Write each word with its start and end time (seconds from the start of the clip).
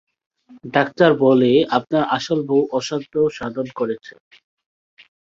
Doctor 0.73 1.11
বলে" 1.23 1.51
আপনার 1.77 2.03
আসল 2.17 2.39
বউ 2.47 2.61
অসাধ্য 2.77 3.13
সাধন 3.37 3.67
করেছে। 3.79 4.13